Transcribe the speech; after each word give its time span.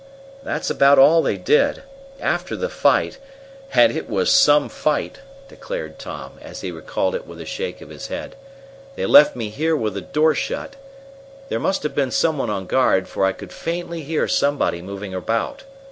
"That's 0.41 0.71
about 0.71 0.97
all 0.97 1.21
they 1.21 1.37
did. 1.37 1.83
After 2.19 2.55
the 2.55 2.69
fight 2.69 3.19
and 3.71 3.95
it 3.95 4.09
was 4.09 4.31
some 4.31 4.67
fight!" 4.67 5.19
declared 5.47 5.99
Tom, 5.99 6.39
as 6.41 6.61
he 6.61 6.71
recalled 6.71 7.13
it 7.13 7.27
with 7.27 7.39
a 7.39 7.45
shake 7.45 7.81
of 7.81 7.89
his 7.91 8.07
head 8.07 8.35
"they 8.95 9.05
left 9.05 9.35
me 9.35 9.49
here 9.49 9.75
with 9.75 9.93
the 9.93 10.01
door 10.01 10.33
shut. 10.33 10.75
There 11.49 11.59
must 11.59 11.83
have 11.83 11.93
been 11.93 12.09
some 12.09 12.39
one 12.39 12.49
on 12.49 12.65
guard, 12.65 13.07
for 13.07 13.23
I 13.25 13.31
could 13.31 13.53
faintly 13.53 14.01
hear 14.01 14.27
somebody 14.27 14.81
moving 14.81 15.13
about. 15.13 15.65